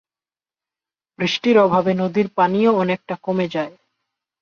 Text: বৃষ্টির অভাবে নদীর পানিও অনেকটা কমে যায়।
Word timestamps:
বৃষ্টির 1.19 1.57
অভাবে 1.57 1.91
নদীর 1.93 2.27
পানিও 2.37 2.71
অনেকটা 2.75 3.15
কমে 3.23 3.47
যায়। 3.47 3.73